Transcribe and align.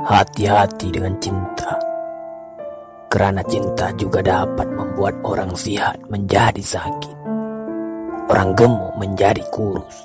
Hati-hati 0.00 0.92
dengan 0.92 1.16
cinta. 1.16 1.80
Karena 3.08 3.40
cinta 3.48 3.88
juga 3.96 4.20
dapat 4.20 4.68
membuat 4.68 5.16
orang 5.24 5.56
sehat 5.56 5.96
menjadi 6.12 6.60
sakit. 6.60 7.16
Orang 8.28 8.52
gemuk 8.52 9.00
menjadi 9.00 9.40
kurus. 9.48 10.04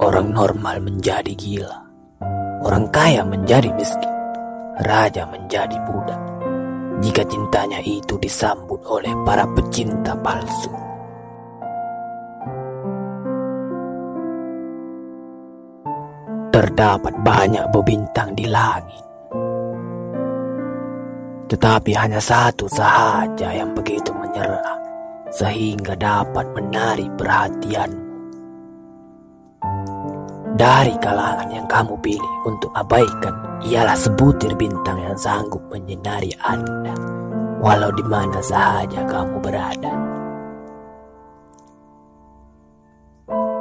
Orang 0.00 0.32
normal 0.32 0.80
menjadi 0.80 1.36
gila. 1.36 1.76
Orang 2.64 2.88
kaya 2.88 3.20
menjadi 3.20 3.68
miskin. 3.76 4.12
Raja 4.80 5.28
menjadi 5.28 5.76
budak. 5.84 6.23
Jika 7.02 7.22
cintanya 7.26 7.82
itu 7.82 8.14
disambut 8.20 8.78
oleh 8.86 9.10
para 9.26 9.42
pecinta 9.50 10.14
palsu. 10.14 10.70
Terdapat 16.54 17.14
banyak 17.26 17.66
bebintang 17.74 18.38
di 18.38 18.46
langit. 18.46 19.02
Tetapi 21.50 21.90
hanya 21.98 22.22
satu 22.22 22.70
sahaja 22.70 23.50
yang 23.50 23.74
begitu 23.74 24.14
menyerlah 24.14 24.78
sehingga 25.34 25.98
dapat 25.98 26.46
menarik 26.54 27.10
perhatianmu. 27.18 28.03
Dari 30.54 30.94
kalangan 31.02 31.50
yang 31.50 31.66
kamu 31.66 31.98
pilih 31.98 32.34
untuk 32.46 32.70
abaikan 32.78 33.58
ialah 33.66 33.98
sebutir 33.98 34.54
bintang 34.54 35.02
yang 35.02 35.18
sanggup 35.18 35.58
menyinari 35.66 36.30
Anda 36.38 36.94
walau 37.58 37.90
di 37.90 38.06
mana 38.06 38.38
saja 38.38 39.02
kamu 39.02 39.42
berada. 39.42 39.90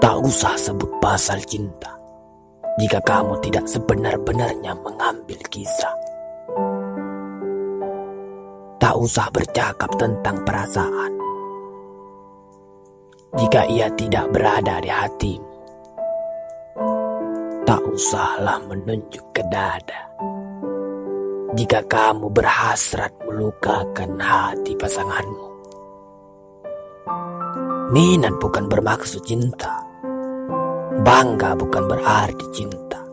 Tak 0.00 0.16
usah 0.24 0.56
sebut 0.56 0.88
pasal 0.96 1.44
cinta 1.44 1.92
jika 2.80 3.04
kamu 3.04 3.36
tidak 3.44 3.68
sebenar-benarnya 3.68 4.72
mengambil 4.80 5.44
kisah. 5.52 5.92
Tak 8.80 8.96
usah 8.96 9.28
bercakap 9.28 9.92
tentang 10.00 10.40
perasaan 10.40 11.12
jika 13.36 13.68
ia 13.68 13.92
tidak 13.92 14.32
berada 14.32 14.80
di 14.80 14.88
hatimu 14.88 15.47
tak 17.68 17.84
usahlah 17.84 18.64
menunjuk 18.64 19.28
ke 19.36 19.44
dada. 19.52 20.08
Jika 21.52 21.84
kamu 21.84 22.32
berhasrat 22.32 23.12
melukakan 23.28 24.16
hati 24.16 24.72
pasanganmu. 24.72 25.48
Minat 27.92 28.40
bukan 28.40 28.72
bermaksud 28.72 29.20
cinta. 29.20 29.84
Bangga 31.04 31.52
bukan 31.60 31.84
berarti 31.92 32.46
cinta. 32.56 33.04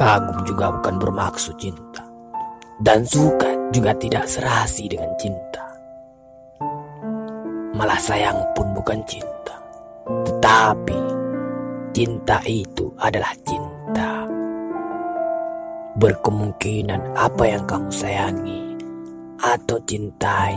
Kagum 0.00 0.48
juga 0.48 0.72
bukan 0.72 0.96
bermaksud 0.96 1.52
cinta. 1.60 2.08
Dan 2.80 3.04
suka 3.04 3.68
juga 3.68 3.92
tidak 4.00 4.32
serasi 4.32 4.88
dengan 4.88 5.12
cinta. 5.20 5.76
Malah 7.76 8.00
sayang 8.00 8.48
pun 8.56 8.72
bukan 8.72 9.04
cinta. 9.04 9.60
Tetapi 10.08 11.21
cinta 11.92 12.40
itu 12.48 12.88
adalah 12.96 13.36
cinta. 13.44 14.24
Berkemungkinan 15.92 17.12
apa 17.12 17.44
yang 17.44 17.64
kamu 17.68 17.92
sayangi 17.92 18.64
atau 19.36 19.76
cintai 19.84 20.56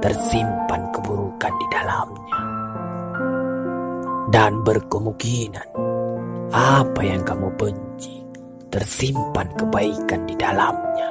tersimpan 0.00 0.88
keburukan 0.88 1.52
di 1.52 1.66
dalamnya. 1.68 2.40
Dan 4.28 4.60
berkemungkinan 4.64 5.68
apa 6.52 7.00
yang 7.04 7.22
kamu 7.28 7.48
benci 7.56 8.16
tersimpan 8.72 9.52
kebaikan 9.52 10.24
di 10.24 10.34
dalamnya. 10.36 11.08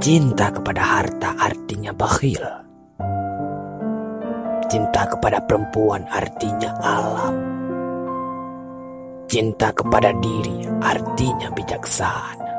Cinta 0.00 0.48
kepada 0.52 0.80
harta 0.80 1.36
artinya 1.40 1.92
bakhil 1.92 2.69
Cinta 4.70 5.02
kepada 5.02 5.42
perempuan 5.42 6.06
artinya 6.06 6.70
alam. 6.78 7.34
Cinta 9.26 9.74
kepada 9.74 10.14
diri 10.14 10.62
artinya 10.78 11.50
bijaksana. 11.50 12.54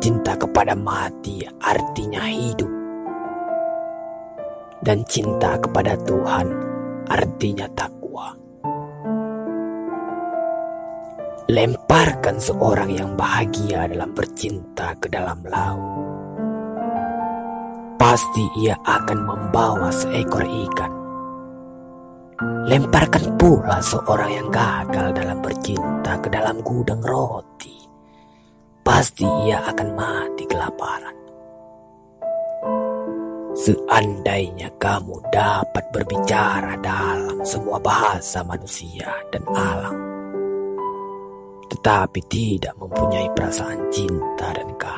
Cinta 0.00 0.40
kepada 0.40 0.72
mati 0.72 1.44
artinya 1.60 2.24
hidup. 2.24 2.72
Dan 4.80 5.04
cinta 5.04 5.60
kepada 5.60 6.00
Tuhan 6.00 6.48
artinya 7.04 7.68
takwa. 7.76 8.32
Lemparkan 11.52 12.40
seorang 12.40 12.88
yang 12.88 13.12
bahagia 13.20 13.84
dalam 13.84 14.16
bercinta 14.16 14.96
ke 14.96 15.12
dalam 15.12 15.44
laut 15.44 15.93
pasti 17.98 18.44
ia 18.60 18.76
akan 18.82 19.18
membawa 19.24 19.90
seekor 19.90 20.44
ikan. 20.44 20.92
Lemparkan 22.66 23.38
pula 23.38 23.78
seorang 23.78 24.30
yang 24.32 24.48
gagal 24.50 25.14
dalam 25.14 25.38
bercinta 25.38 26.18
ke 26.18 26.28
dalam 26.32 26.58
gudang 26.64 27.00
roti. 27.04 27.86
Pasti 28.84 29.24
ia 29.48 29.64
akan 29.64 29.88
mati 29.96 30.44
kelaparan. 30.44 31.16
Seandainya 33.54 34.66
kamu 34.82 35.30
dapat 35.30 35.88
berbicara 35.94 36.74
dalam 36.82 37.38
semua 37.46 37.78
bahasa 37.78 38.42
manusia 38.42 39.08
dan 39.30 39.46
alam, 39.54 39.96
tetapi 41.70 42.18
tidak 42.26 42.74
mempunyai 42.82 43.30
perasaan 43.30 43.88
cinta 43.94 44.50
dan 44.52 44.68
kasih, 44.74 44.93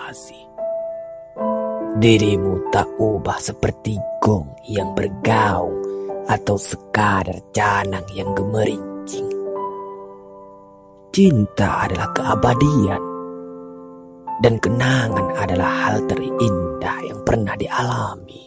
Dirimu 1.97 2.69
tak 2.69 2.93
ubah 3.01 3.41
seperti 3.41 3.97
gong 4.21 4.53
yang 4.69 4.93
bergaung 4.93 5.81
atau 6.29 6.61
sekadar 6.61 7.41
canang 7.57 8.05
yang 8.13 8.37
gemerincing. 8.37 9.25
Cinta 11.09 11.89
adalah 11.89 12.13
keabadian 12.13 13.01
dan 14.45 14.61
kenangan 14.61 15.41
adalah 15.41 15.73
hal 15.89 16.05
terindah 16.05 17.01
yang 17.01 17.17
pernah 17.25 17.57
dialami. 17.57 18.45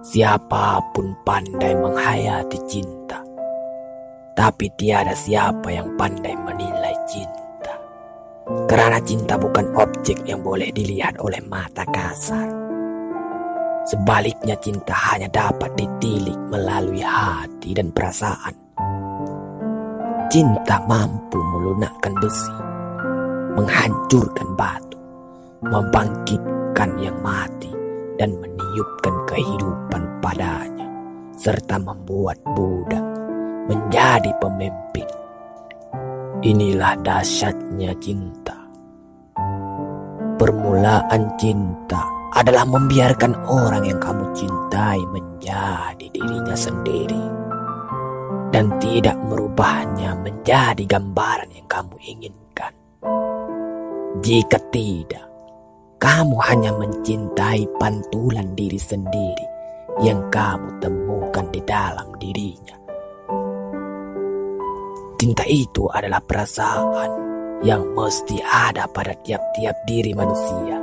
Siapa 0.00 0.80
pun 0.96 1.12
pandai 1.28 1.76
menghayati 1.76 2.58
cinta, 2.64 3.20
tapi 4.32 4.72
tiada 4.80 5.12
siapa 5.12 5.68
yang 5.68 5.92
pandai 6.00 6.32
menilai 6.40 6.96
cinta. 7.04 7.39
Karena 8.50 8.98
cinta 8.98 9.38
bukan 9.38 9.70
objek 9.78 10.26
yang 10.26 10.42
boleh 10.42 10.74
dilihat 10.74 11.22
oleh 11.22 11.38
mata 11.46 11.86
kasar. 11.86 12.50
Sebaliknya 13.86 14.58
cinta 14.58 14.90
hanya 14.90 15.30
dapat 15.30 15.74
ditilik 15.78 16.38
melalui 16.50 17.02
hati 17.02 17.74
dan 17.74 17.94
perasaan. 17.94 18.54
Cinta 20.30 20.82
mampu 20.86 21.38
melunakkan 21.38 22.14
besi, 22.22 22.54
menghancurkan 23.58 24.48
batu, 24.54 24.98
membangkitkan 25.66 26.90
yang 27.02 27.18
mati, 27.22 27.70
dan 28.18 28.34
meniupkan 28.38 29.14
kehidupan 29.26 30.02
padanya, 30.22 30.86
serta 31.34 31.82
membuat 31.82 32.38
budak 32.54 33.02
menjadi 33.66 34.30
pemimpin 34.38 35.06
Inilah 36.40 36.96
dahsyatnya 37.04 37.92
cinta. 38.00 38.56
Permulaan 40.40 41.36
cinta 41.36 42.00
adalah 42.32 42.64
membiarkan 42.64 43.44
orang 43.44 43.84
yang 43.84 44.00
kamu 44.00 44.24
cintai 44.32 45.04
menjadi 45.12 46.00
dirinya 46.08 46.56
sendiri 46.56 47.24
dan 48.56 48.72
tidak 48.80 49.20
merubahnya 49.20 50.16
menjadi 50.16 50.80
gambaran 50.88 51.52
yang 51.52 51.68
kamu 51.68 51.92
inginkan. 52.08 52.72
Jika 54.24 54.64
tidak, 54.72 55.28
kamu 56.00 56.40
hanya 56.40 56.72
mencintai 56.72 57.68
pantulan 57.76 58.48
diri 58.56 58.80
sendiri 58.80 59.44
yang 60.00 60.24
kamu 60.32 60.80
temukan 60.80 61.44
di 61.52 61.60
dalam 61.68 62.08
dirinya 62.16 62.79
Cinta 65.20 65.44
itu 65.44 65.84
adalah 65.92 66.24
perasaan 66.24 67.12
yang 67.60 67.92
mesti 67.92 68.40
ada 68.40 68.88
pada 68.88 69.12
tiap-tiap 69.20 69.84
diri 69.84 70.16
manusia. 70.16 70.80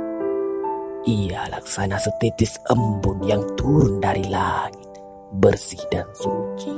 Ia 1.10 1.50
laksana 1.50 1.98
setitis 1.98 2.54
embun 2.70 3.18
yang 3.26 3.42
turun 3.58 3.98
dari 3.98 4.22
langit, 4.30 4.86
bersih 5.34 5.82
dan 5.90 6.06
suci. 6.14 6.70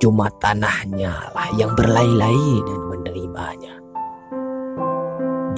Cuma 0.00 0.32
tanahnya 0.40 1.12
lah 1.36 1.52
yang 1.60 1.76
berlai-lai 1.76 2.56
dan 2.64 2.80
menerimanya. 2.88 3.74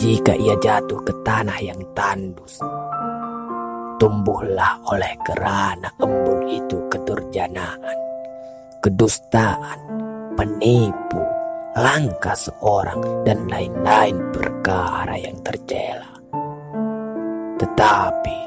Jika 0.03 0.35
ia 0.35 0.59
jatuh 0.59 0.99
ke 1.07 1.15
tanah 1.23 1.63
yang 1.63 1.79
tandus, 1.95 2.59
tumbuhlah 4.03 4.83
oleh 4.91 5.15
kerana 5.23 5.95
embun 6.03 6.43
itu 6.51 6.91
keturjanaan, 6.91 7.99
kedustaan, 8.83 10.00
penipu, 10.41 11.21
langkah 11.77 12.33
seorang, 12.33 13.29
dan 13.29 13.45
lain-lain 13.45 14.17
perkara 14.33 15.13
yang 15.21 15.37
tercela. 15.45 16.17
Tetapi 17.61 18.39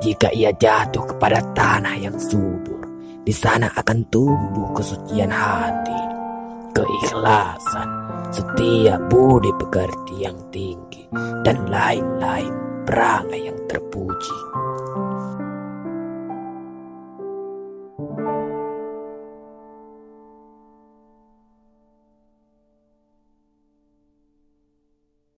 jika 0.00 0.32
ia 0.32 0.56
jatuh 0.56 1.04
kepada 1.04 1.44
tanah 1.52 2.00
yang 2.00 2.16
subur, 2.16 2.80
di 3.20 3.28
sana 3.28 3.68
akan 3.76 4.08
tumbuh 4.08 4.72
kesucian 4.72 5.28
hati, 5.28 6.00
keikhlasan, 6.72 7.88
setia 8.32 8.96
budi 9.12 9.52
pekerti 9.60 10.24
yang 10.24 10.40
tinggi, 10.48 11.04
dan 11.44 11.60
lain-lain 11.68 12.52
perangai 12.88 13.52
yang 13.52 13.58
terpuji. 13.68 14.63